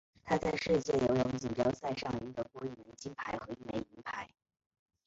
[0.23, 4.27] 他在世界游泳锦标赛上赢得过一枚金牌和一枚银牌。